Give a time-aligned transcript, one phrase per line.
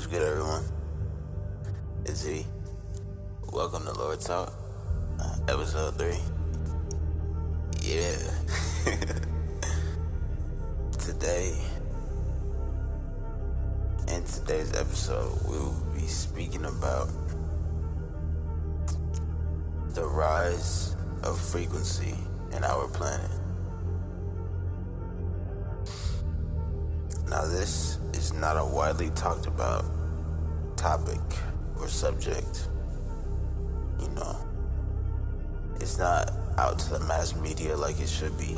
[0.00, 0.64] What's good, everyone?
[2.06, 2.46] It's Z.
[3.52, 4.50] Welcome to Lord Talk,
[5.20, 6.16] uh, episode 3.
[7.82, 8.16] Yeah.
[10.98, 11.54] Today,
[14.08, 17.10] in today's episode, we will be speaking about
[19.90, 22.14] the rise of frequency
[22.56, 23.30] in our planet.
[27.28, 29.99] Now, this is not a widely talked about
[30.80, 31.20] topic
[31.78, 32.68] or subject.
[34.00, 34.34] You know,
[35.76, 38.56] it's not out to the mass media like it should be.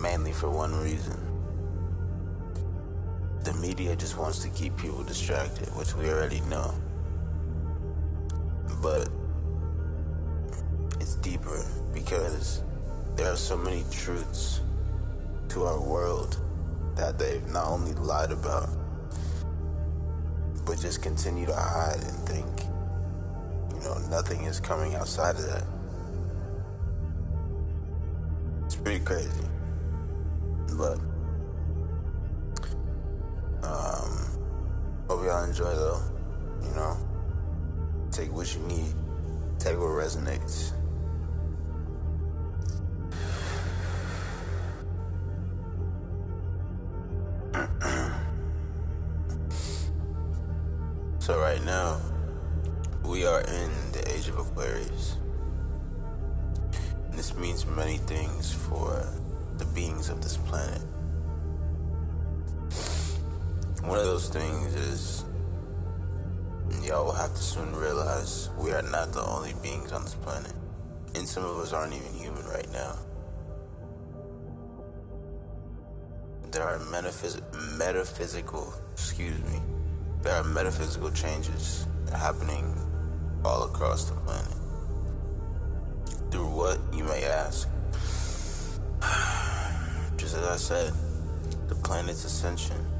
[0.00, 1.18] Mainly for one reason.
[3.42, 6.72] The media just wants to keep people distracted, which we already know.
[8.80, 9.08] But
[11.00, 12.62] it's deeper because
[13.16, 14.60] there are so many truths
[15.48, 16.40] to our world
[16.94, 18.68] that they've not only lied about,
[20.66, 22.46] but just continue to hide and think,
[23.72, 25.64] you know, nothing is coming outside of that.
[28.64, 29.30] It's pretty crazy.
[30.76, 30.98] But,
[33.62, 34.26] um,
[35.08, 36.02] hope y'all enjoy though,
[36.62, 36.96] you know.
[38.10, 38.92] Take what you need,
[39.60, 40.72] take what resonates.
[63.86, 65.24] One of those things is
[66.82, 70.52] y'all will have to soon realize we are not the only beings on this planet.
[71.14, 72.98] And some of us aren't even human right now.
[76.50, 77.40] There are metaphys-
[77.78, 79.62] metaphysical, excuse me,
[80.22, 82.74] there are metaphysical changes happening
[83.44, 84.56] all across the planet.
[86.32, 87.68] Through what, you may ask?
[90.16, 90.92] Just as I said,
[91.68, 92.95] the planet's ascension.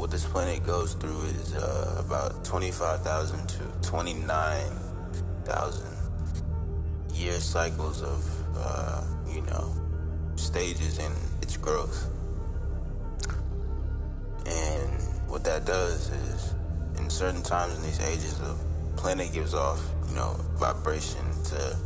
[0.00, 5.86] What this planet goes through is uh, about 25,000 to 29,000
[7.12, 8.24] year cycles of,
[8.56, 9.74] uh, you know,
[10.36, 11.12] stages in
[11.42, 12.10] its growth.
[14.46, 16.54] And what that does is,
[16.96, 18.56] in certain times in these ages, the
[18.96, 21.76] planet gives off, you know, vibration to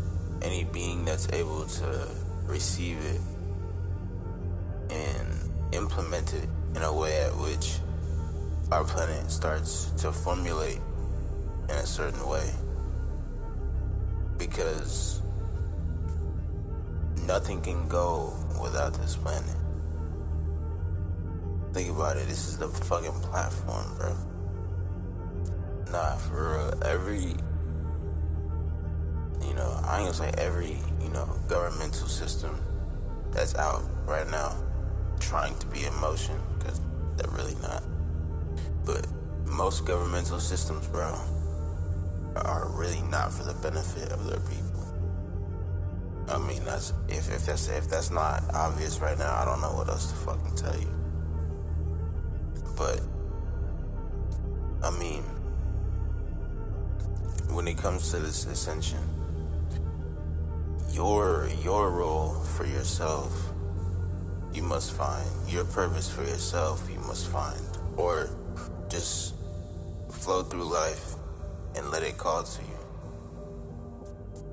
[0.41, 2.08] any being that's able to
[2.47, 3.20] receive it
[4.91, 7.80] and implement it in a way at which
[8.74, 10.80] our planet starts to formulate
[11.68, 12.50] in a certain way.
[14.36, 15.22] Because
[17.24, 19.56] nothing can go without this planet.
[21.72, 22.26] Think about it.
[22.26, 24.16] This is the fucking platform, bro.
[25.92, 26.82] Nah, for real.
[26.84, 27.36] Every,
[29.46, 32.60] you know, I ain't gonna say every, you know, governmental system
[33.30, 34.56] that's out right now
[35.20, 36.80] trying to be in motion, because
[37.16, 37.84] they're really not.
[38.84, 39.06] But
[39.47, 41.19] most governmental systems, bro,
[42.37, 44.75] are really not for the benefit of their people.
[46.28, 49.72] I mean, that's if, if that's if that's not obvious right now, I don't know
[49.72, 50.89] what else to fucking tell you.
[52.77, 53.00] But
[54.83, 55.22] I mean,
[57.55, 58.99] when it comes to this ascension,
[60.91, 63.51] your your role for yourself,
[64.55, 66.89] you must find your purpose for yourself.
[66.91, 67.61] You must find,
[67.97, 68.31] or
[68.89, 69.34] just
[70.11, 71.15] flow through life
[71.77, 72.78] and let it call to you.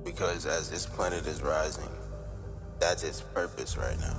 [0.03, 1.89] Because as this planet is rising,
[2.79, 4.17] that's its purpose right now.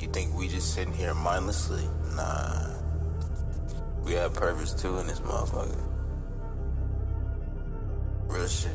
[0.00, 1.84] You think we just sitting here mindlessly?
[2.14, 2.74] Nah.
[4.04, 5.84] We have purpose too in this motherfucker.
[8.28, 8.70] Real shit.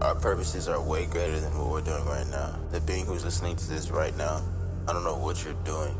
[0.00, 2.58] Our purposes are way greater than what we're doing right now.
[2.70, 4.42] The being who's listening to this right now,
[4.88, 5.96] I don't know what you're doing.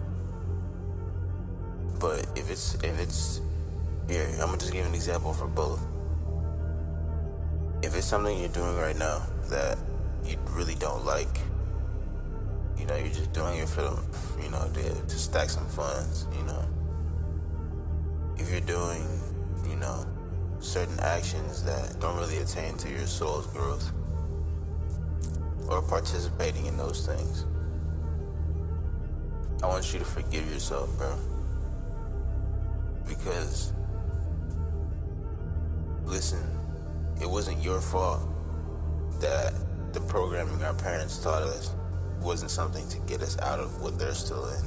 [2.02, 3.40] But if it's if it's
[4.08, 5.80] here, I'm gonna just give an example for both.
[7.80, 9.78] If it's something you're doing right now that
[10.24, 11.38] you really don't like,
[12.76, 16.26] you know, you're just doing it for the, you know, to, to stack some funds,
[16.36, 16.64] you know.
[18.36, 19.06] If you're doing,
[19.68, 20.04] you know,
[20.58, 23.92] certain actions that don't really attain to your soul's growth,
[25.68, 27.44] or participating in those things,
[29.62, 31.16] I want you to forgive yourself, bro.
[33.08, 33.72] Because,
[36.04, 36.44] listen,
[37.20, 38.28] it wasn't your fault
[39.20, 39.54] that
[39.92, 41.74] the programming our parents taught us
[42.20, 44.64] wasn't something to get us out of what they're still in.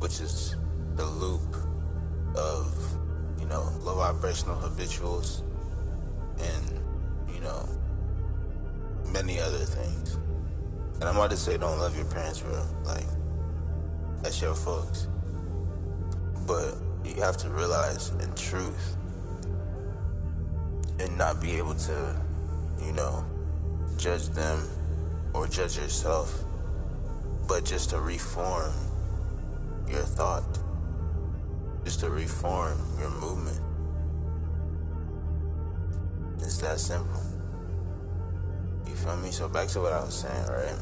[0.00, 0.56] which is
[0.96, 1.56] the loop
[2.34, 2.98] of,
[3.38, 5.42] you know, low vibrational habituals
[6.38, 6.80] and,
[7.32, 7.68] you know,
[9.12, 10.14] many other things.
[10.94, 12.64] And I'm about to say don't love your parents, bro.
[12.84, 13.06] Like,
[14.22, 15.08] that's your folks.
[16.46, 18.96] But you have to realize in truth
[20.98, 22.16] and not be able to,
[22.84, 23.24] you know,
[23.96, 24.68] judge them
[25.34, 26.44] or judge yourself,
[27.48, 28.72] but just to reform
[29.88, 30.58] your thought,
[31.84, 33.60] just to reform your movement.
[36.38, 37.22] It's that simple.
[38.86, 39.30] You feel me?
[39.30, 40.78] So back to what I was saying, right?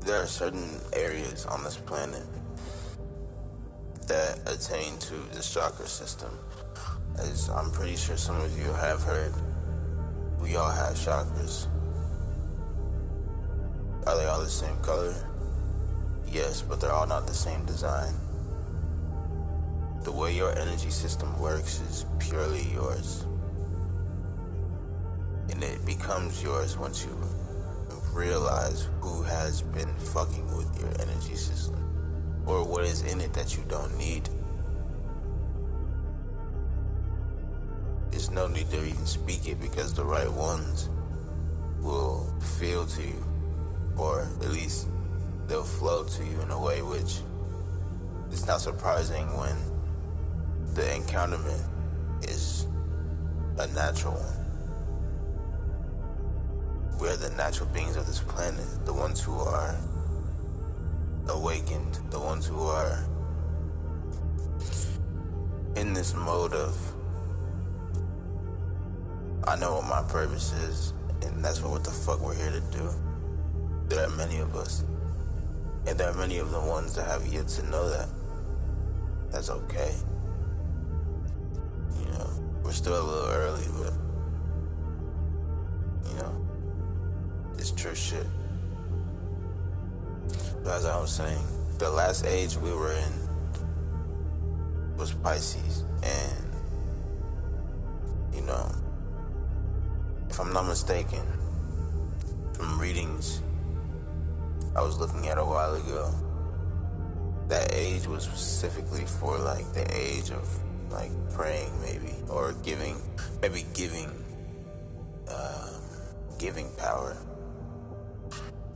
[0.00, 2.22] There are certain areas on this planet
[4.08, 6.30] that attain to the chakra system.
[7.18, 9.32] As I'm pretty sure some of you have heard,
[10.40, 11.66] we all have chakras.
[14.06, 15.14] Are they all the same color?
[16.26, 18.14] Yes, but they're all not the same design.
[20.02, 23.24] The way your energy system works is purely yours.
[25.50, 27.16] And it becomes yours once you
[28.12, 31.84] realize who has been fucking with your energy system
[32.46, 34.28] or what is in it that you don't need.
[38.10, 40.88] There's no need to even speak it because the right ones
[41.80, 43.24] will feel to you,
[43.96, 44.88] or at least
[45.46, 47.20] they'll flow to you in a way which
[48.30, 49.56] it's not surprising when
[50.74, 51.62] the encounterment
[52.22, 52.66] is
[53.58, 54.40] a natural one.
[56.98, 59.76] We're the natural beings of this planet, the ones who are
[61.28, 63.06] awakened, the ones who are
[65.76, 66.94] in this mode of
[69.46, 72.60] I know what my purpose is, and that's what, what the fuck we're here to
[72.76, 72.90] do.
[73.88, 74.84] There are many of us.
[75.86, 78.08] And there are many of the ones that have yet to know that.
[79.30, 79.94] That's okay.
[81.98, 82.30] You know,
[82.62, 83.92] we're still a little early, but,
[86.08, 86.46] you know,
[87.58, 88.26] it's true shit.
[90.66, 91.46] As I was saying,
[91.78, 93.28] the last age we were in
[94.96, 95.84] was Pisces.
[96.02, 96.54] And,
[98.34, 98.74] you know,
[100.28, 101.22] if I'm not mistaken,
[102.54, 103.42] from readings
[104.74, 106.12] I was looking at a while ago,
[107.48, 110.48] that age was specifically for like the age of
[110.90, 112.96] like praying maybe or giving
[113.42, 114.10] maybe giving
[115.28, 115.80] um,
[116.38, 117.16] giving power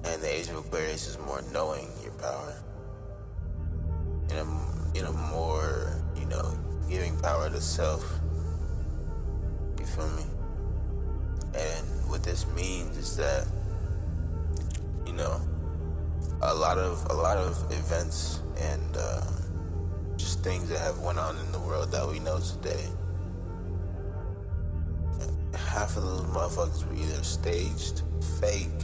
[0.08, 2.54] and the age of aquarius is more knowing your power.
[4.30, 6.56] In a in a more you know
[6.88, 8.02] giving power to self.
[9.78, 10.24] You feel me?
[11.54, 13.46] And what this means is that,
[15.06, 15.40] you know,
[16.42, 19.26] a lot of a lot of events and uh,
[20.16, 22.86] just things that have went on in the world that we know today.
[25.54, 28.02] Half of those motherfuckers were either staged,
[28.40, 28.82] fake,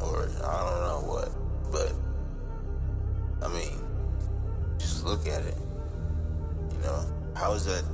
[0.00, 1.30] or I don't know what.
[1.70, 1.92] But
[3.44, 3.78] I mean,
[4.78, 5.56] just look at it.
[6.72, 7.04] You know,
[7.34, 7.84] how is that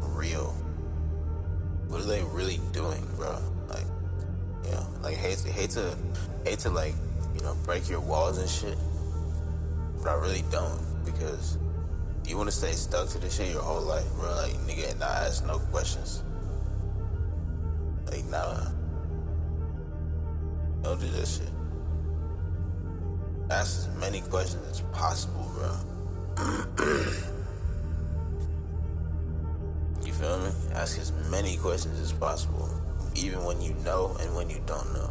[0.00, 0.54] real?
[1.88, 3.38] what are they really doing, bro?
[3.68, 3.86] Like,
[4.64, 5.96] you know, like hate to hate to
[6.44, 6.94] hate to like,
[7.34, 8.78] you know, break your walls and shit.
[9.98, 11.58] But I really don't because
[12.26, 14.34] you want to stay stuck to this shit your whole life, bro.
[14.34, 16.22] Like, nigga, and not ask no questions.
[18.06, 18.66] Like, nah,
[20.82, 21.48] don't do this shit.
[23.50, 27.04] Ask as many questions as possible, bro.
[30.08, 30.50] You feel me?
[30.72, 32.70] Ask as many questions as possible,
[33.14, 35.10] even when you know and when you don't know.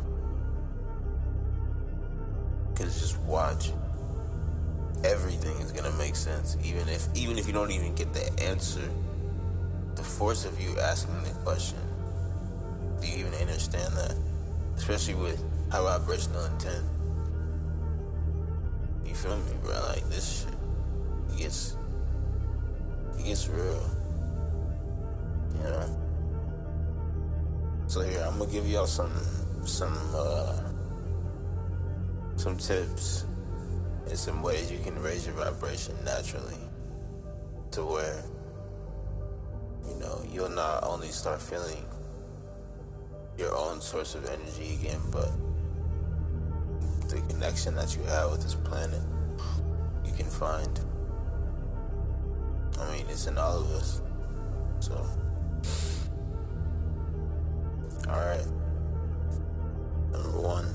[2.74, 3.71] Cause just watch.
[5.03, 8.89] Everything is gonna make sense, even if even if you don't even get the answer.
[9.93, 11.77] The force of you asking the question.
[13.00, 14.15] Do you even understand that?
[14.77, 16.86] Especially with high vibrational intent.
[19.05, 19.74] You feel me, bro?
[19.88, 20.53] Like this shit
[21.33, 21.77] it gets
[23.17, 23.89] it gets real.
[25.55, 25.97] You know.
[27.88, 29.13] So here, I'm gonna give y'all some
[29.63, 30.59] some uh,
[32.36, 33.25] some tips
[34.07, 36.57] and some ways you can raise your vibration naturally
[37.71, 38.24] to where
[39.88, 41.86] you know you'll not only start feeling
[43.38, 45.29] your own source of energy again, but
[47.09, 49.01] the connection that you have with this planet
[50.05, 50.79] you can find.
[52.79, 54.01] I mean, it's in all of us.
[54.79, 55.05] So.
[58.07, 58.45] Alright.
[60.11, 60.65] Number one.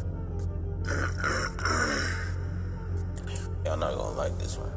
[3.64, 4.72] Y'all not gonna like this one.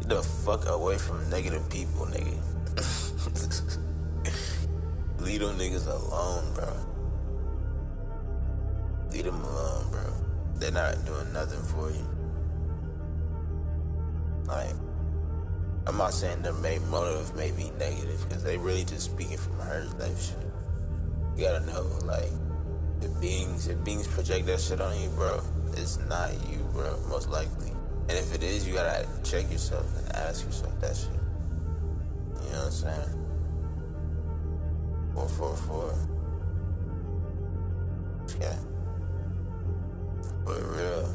[0.00, 2.36] Get the fuck away from negative people, nigga.
[5.20, 6.72] Leave them niggas alone, bro.
[9.10, 10.05] Leave them alone, bro.
[10.66, 12.04] They're not doing nothing for you.
[14.48, 14.74] Like,
[15.86, 19.60] I'm not saying their main motive may be negative, because they really just speaking from
[19.60, 20.50] her type shit.
[21.36, 22.32] You gotta know, like,
[23.00, 25.40] if beings, if beings project that shit on you, bro,
[25.74, 27.70] it's not you, bro, most likely.
[28.08, 31.10] And if it is, you gotta check yourself and ask yourself that shit.
[32.42, 33.12] You know what I'm saying?
[35.14, 35.94] 444.
[38.40, 38.75] Yeah.
[40.46, 41.14] But real.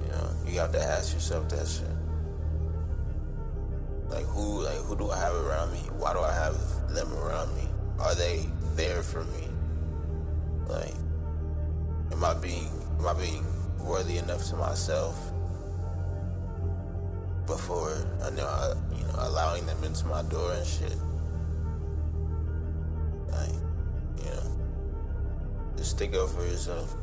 [0.00, 1.90] You know, you have to ask yourself that shit.
[4.08, 5.80] Like who like who do I have around me?
[5.98, 7.68] Why do I have them around me?
[7.98, 9.48] Are they there for me?
[10.68, 10.94] Like
[12.12, 13.44] am I being am I being
[13.80, 15.32] worthy enough to myself
[17.46, 20.96] before I know I, you know allowing them into my door and shit.
[25.86, 26.96] Just stick up for yourself.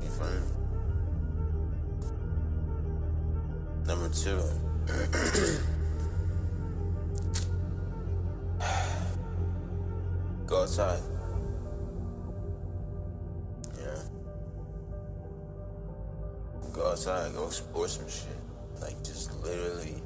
[0.00, 0.28] You feel?
[3.84, 4.40] Number two.
[10.46, 11.00] Go outside.
[13.76, 14.02] Yeah.
[16.72, 18.28] Go outside, go explore some shit.
[18.80, 20.00] Like, just literally,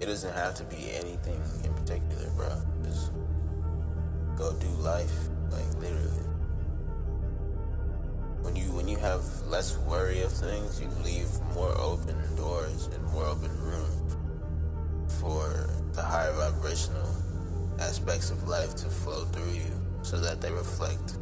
[0.00, 2.62] it doesn't have to be anything in particular, bro.
[2.84, 3.10] Just
[4.36, 6.27] go do life, like literally.
[9.48, 14.18] Less worry of things, you leave more open doors and more open room
[15.20, 17.08] for the higher vibrational
[17.80, 21.16] aspects of life to flow through you so that they reflect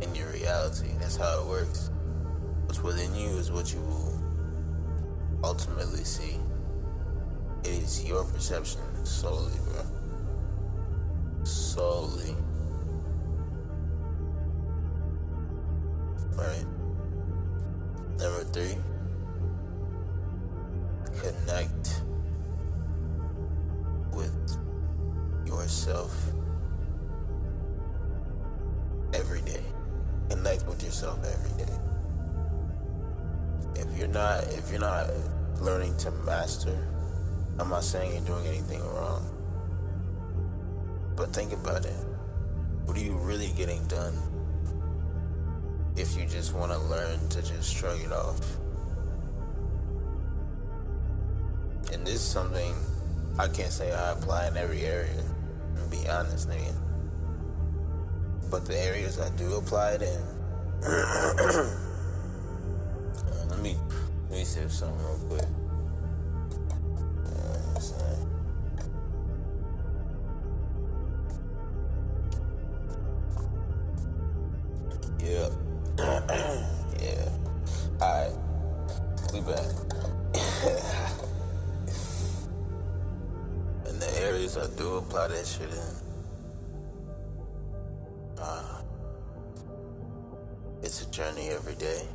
[0.00, 0.88] in your reality.
[0.98, 1.90] That's how it works.
[2.64, 4.18] What's within you is what you will
[5.44, 6.36] ultimately see.
[7.64, 9.84] It is your perception solely, bro.
[11.44, 12.36] Solely.
[35.60, 36.76] Learning to master,
[37.58, 39.28] I'm not saying you're doing anything wrong.
[41.16, 41.96] But think about it.
[42.84, 44.14] What are you really getting done
[45.96, 48.40] if you just want to learn to just shrug it off?
[51.92, 52.74] And this is something
[53.38, 55.22] I can't say I apply in every area,
[55.76, 56.74] to be honest, nigga.
[58.50, 60.20] But the areas I do apply it in,
[64.30, 65.48] me let me see something real quick.
[75.22, 75.50] Yeah.
[77.00, 77.28] yeah.
[78.00, 78.32] Alright.
[79.32, 79.66] We back.
[83.86, 85.94] in the areas I do apply that shit in.
[88.38, 88.82] Uh,
[90.82, 92.06] it's a journey every day.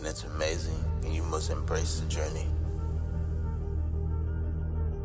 [0.00, 2.46] And it's amazing, and you must embrace the journey.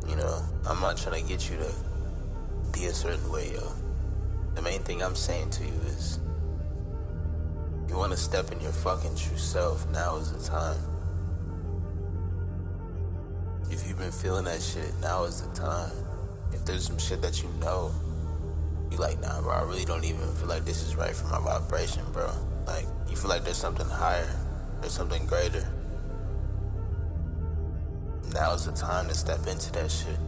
[0.08, 1.70] You know, I'm not trying to get you to
[2.72, 3.72] be a certain way, yo.
[4.54, 6.18] The main thing I'm saying to you is
[7.90, 10.80] you want to step in your fucking true self, now is the time.
[13.70, 15.92] If you've been feeling that shit, now is the time.
[16.54, 17.92] If there's some shit that you know,
[18.90, 21.38] you like, nah, bro, I really don't even feel like this is right for my
[21.38, 22.30] vibration, bro.
[22.66, 24.34] Like, you feel like there's something higher,
[24.80, 25.66] there's something greater.
[28.32, 30.18] Now is the time to step into that shit.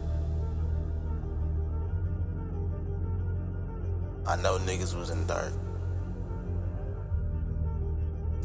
[4.25, 5.53] I know niggas was in the dark.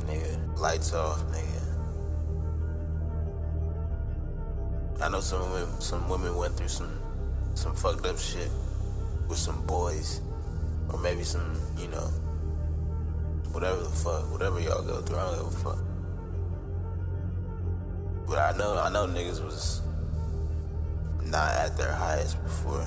[0.07, 1.63] Nigga, lights off, nigga.
[5.01, 6.99] I know some women, some women went through some,
[7.55, 8.51] some fucked up shit
[9.29, 10.21] with some boys,
[10.91, 12.11] or maybe some, you know,
[13.53, 15.17] whatever the fuck, whatever y'all go through.
[15.17, 15.94] I don't give a fuck.
[18.27, 19.83] But I know, I know niggas was
[21.23, 22.87] not at their highest before.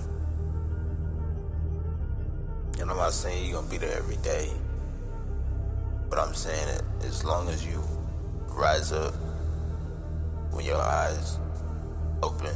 [2.79, 4.51] And I'm not saying you're gonna be there every day.
[6.09, 7.83] But I'm saying it as long as you
[8.49, 9.13] rise up
[10.51, 11.37] when your eyes
[12.23, 12.55] open,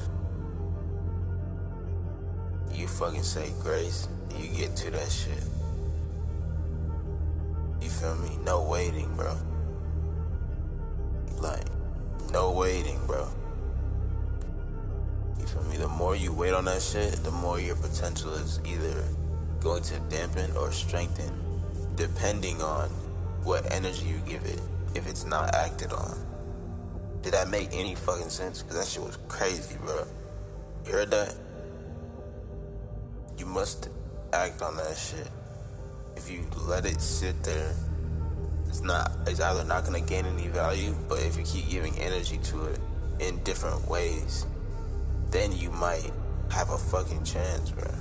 [2.73, 4.07] you fucking say grace
[4.39, 5.43] you get to that shit.
[7.81, 8.37] You feel me?
[8.45, 9.35] No waiting, bro.
[11.39, 11.65] Like,
[12.31, 13.27] no waiting, bro.
[15.39, 15.77] You feel me?
[15.77, 19.03] The more you wait on that shit, the more your potential is either
[19.59, 21.31] going to dampen or strengthen,
[21.95, 22.89] depending on
[23.43, 24.61] what energy you give it,
[24.95, 26.17] if it's not acted on.
[27.21, 28.63] Did that make any fucking sense?
[28.63, 30.05] Because that shit was crazy, bro.
[30.85, 31.35] You heard that?
[33.37, 33.89] You must
[34.33, 35.27] act on that shit.
[36.15, 37.73] If you let it sit there,
[38.71, 42.37] it's not it's either not gonna gain any value, but if you keep giving energy
[42.37, 42.79] to it
[43.19, 44.45] in different ways,
[45.29, 46.09] then you might
[46.49, 47.91] have a fucking chance, bro.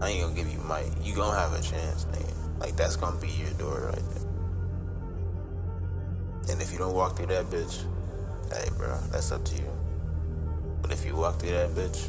[0.00, 0.88] I ain't gonna give you might.
[1.02, 2.60] You gonna have a chance, nigga.
[2.60, 4.22] Like that's gonna be your door right there.
[6.52, 7.82] And if you don't walk through that bitch,
[8.52, 9.72] hey, bro, that's up to you.
[10.80, 12.08] But if you walk through that bitch,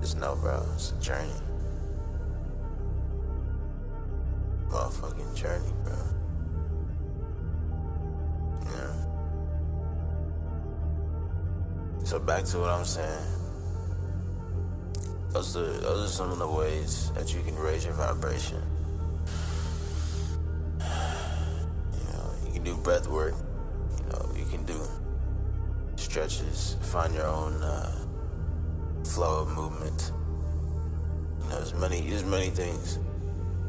[0.00, 1.30] just know, bro, it's a journey.
[4.70, 6.13] Motherfucking journey, bro.
[12.04, 13.26] So back to what I'm saying.
[15.30, 18.60] Those are those are some of the ways that you can raise your vibration.
[20.84, 23.34] You know, you can do breath work.
[23.98, 24.78] You know, you can do
[25.96, 26.76] stretches.
[26.82, 28.04] Find your own uh,
[29.04, 30.12] flow of movement.
[31.42, 32.98] You know, there's many there's many things.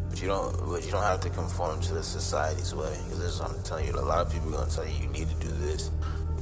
[0.09, 2.97] But you don't, but you don't have to conform to the society's way.
[3.07, 5.35] Because I'm telling you, a lot of people are gonna tell you you need to
[5.35, 5.89] do this,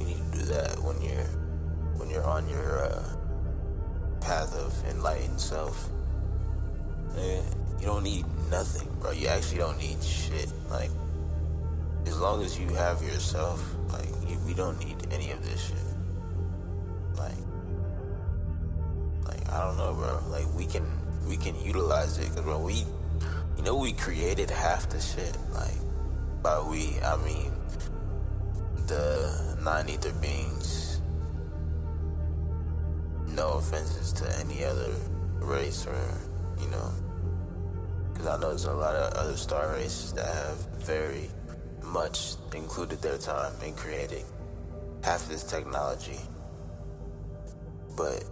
[0.00, 1.43] you need to do that when you're
[1.96, 3.02] when you're on your uh,
[4.20, 5.88] path of enlightened self.
[7.16, 9.12] you don't need nothing, bro.
[9.12, 10.52] You actually don't need shit.
[10.70, 10.90] Like,
[12.06, 15.76] as long as you have yourself, like, you, we don't need any of this shit.
[17.16, 17.38] Like,
[19.26, 20.20] like I don't know, bro.
[20.28, 20.86] Like, we can
[21.28, 22.84] we can utilize it, cause bro, we
[23.56, 25.36] you know, we created half the shit.
[25.52, 25.78] Like,
[26.42, 27.52] by we, I mean
[28.86, 30.83] the non ether beings.
[33.34, 34.94] No offenses to any other
[35.40, 36.18] race or,
[36.60, 36.92] you know,
[38.12, 41.30] because I know there's a lot of other star races that have very
[41.82, 44.24] much included their time in creating
[45.02, 46.20] half this technology.
[47.96, 48.24] But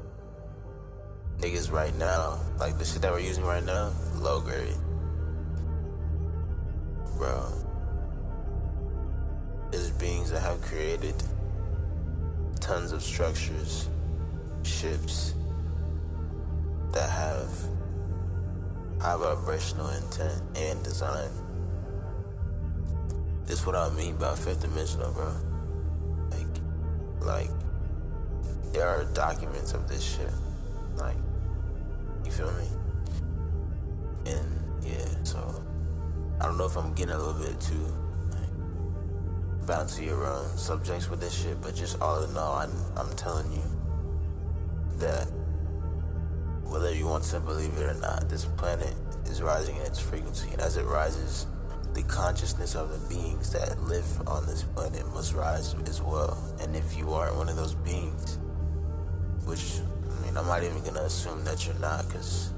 [1.39, 4.77] niggas right now, like the shit that we're using right now, low grade
[7.23, 7.53] bro.
[9.71, 11.15] There's beings that have created
[12.59, 13.89] tons of structures,
[14.65, 15.35] ships
[16.93, 17.49] that have
[19.01, 21.31] high vibrational intent and design.
[23.45, 25.33] This is what I mean by fifth dimensional, bro.
[26.31, 26.47] Like,
[27.21, 27.51] like
[28.73, 30.31] there are documents of this shit.
[30.97, 31.17] Like,
[32.25, 32.69] you feel me?
[34.27, 35.65] And yeah, so
[36.41, 37.87] I don't know if I'm getting a little bit too
[38.31, 43.51] like, bouncy around subjects with this shit, but just all in all, I'm, I'm telling
[43.53, 43.63] you
[45.03, 45.27] that
[46.65, 48.95] whether you want to believe it or not, this planet
[49.27, 51.47] is rising in its frequency, and as it rises,
[51.93, 56.39] the consciousness of the beings that live on this planet must rise as well.
[56.61, 58.39] And if you aren't one of those beings,
[59.45, 62.53] which I mean, I'm not even gonna assume that you're not, because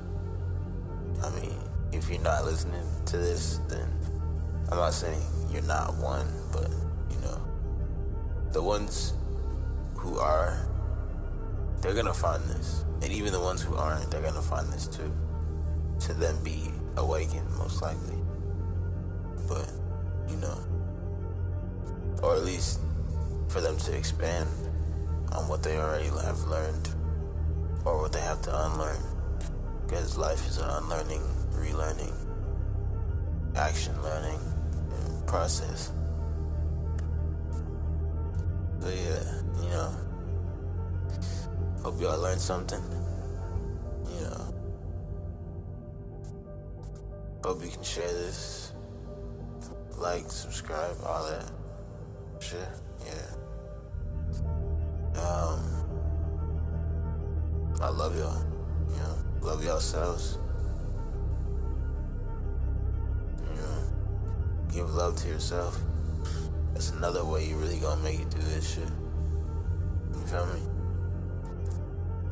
[1.22, 1.58] I mean,
[1.92, 3.88] if you're not listening to this, then
[4.70, 6.70] I'm not saying you're not one, but
[7.10, 7.40] you know,
[8.52, 9.14] the ones
[9.96, 10.68] who are,
[11.84, 15.12] they're gonna find this, and even the ones who aren't, they're gonna find this too.
[16.00, 18.16] To then be awakened, most likely.
[19.46, 19.70] But
[20.26, 20.58] you know,
[22.22, 22.80] or at least
[23.48, 24.48] for them to expand
[25.32, 26.88] on what they already have learned,
[27.84, 29.02] or what they have to unlearn,
[29.86, 32.14] because life is an unlearning relearning,
[33.56, 34.40] action learning
[35.26, 35.92] process.
[38.80, 39.22] So yeah,
[39.62, 39.94] you know,
[41.84, 42.82] hope y'all learned something.
[44.08, 44.54] You know,
[47.44, 48.72] hope you can share this,
[49.96, 51.50] like, subscribe, all that
[52.42, 52.58] shit.
[53.06, 53.30] Yeah.
[55.20, 55.60] Um,
[57.80, 58.44] I love y'all.
[58.90, 60.38] You know, love yourselves.
[64.74, 65.78] give love to yourself,
[66.72, 68.88] that's another way you really gonna make it through this shit.
[70.12, 70.60] You feel me?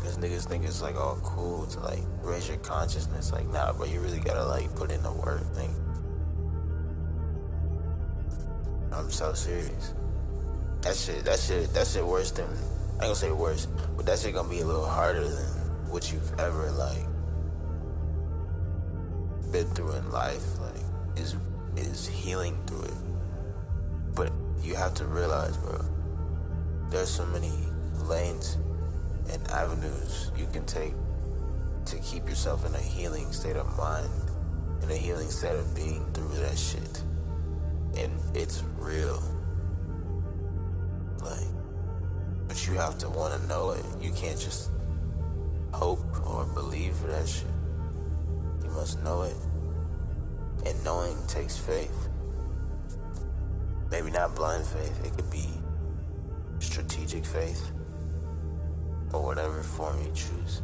[0.02, 3.30] Because niggas think it's like all cool to like raise your consciousness.
[3.30, 5.72] Like, nah, bro, you really gotta like put in the work thing.
[8.92, 9.94] I'm so serious.
[10.80, 14.18] That shit, that shit, that shit worse than, I ain't gonna say worse, but that
[14.18, 15.46] shit gonna be a little harder than
[15.88, 17.06] what you've ever like
[19.52, 20.58] been through in life.
[20.58, 20.82] Like,
[21.16, 21.36] is
[21.76, 24.14] is healing through it.
[24.16, 25.80] But you have to realize, bro,
[26.90, 27.52] there's so many
[28.02, 28.58] lanes
[29.30, 30.94] and avenues you can take
[31.86, 34.08] to keep yourself in a healing state of mind,
[34.82, 37.02] in a healing state of being through that shit.
[37.96, 39.22] And it's real.
[41.22, 41.46] Like,
[42.48, 43.84] but you have to want to know it.
[44.00, 44.70] You can't just
[45.72, 47.46] hope or believe that shit.
[48.62, 49.36] You must know it.
[50.64, 52.08] And knowing takes faith.
[53.90, 55.48] Maybe not blind faith, it could be
[56.60, 57.72] strategic faith
[59.12, 60.62] or whatever form you choose.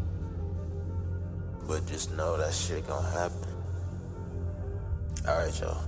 [1.67, 3.55] But just know that shit gonna happen.
[5.27, 5.87] Alright, y'all.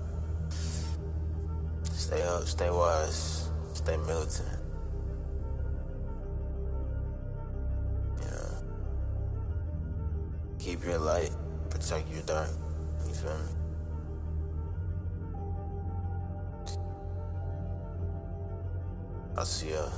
[1.84, 4.58] Stay up, stay wise, stay militant.
[8.20, 8.60] Yeah.
[10.58, 11.30] Keep your light,
[11.70, 12.50] protect your dark.
[13.06, 13.60] You feel me?
[19.36, 19.88] I'll see ya.